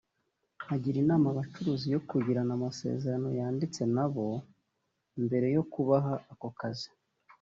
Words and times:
agira 0.75 0.97
inama 1.03 1.25
abacuruzi 1.29 1.85
yo 1.95 1.99
kugirana 2.09 2.51
amasezerano 2.57 3.27
yanditse 3.39 3.81
nabo 3.95 4.25
mbere 5.25 5.47
yo 5.55 5.63
kubaha 5.71 6.13
ako 6.33 6.49
kazi 6.59 6.89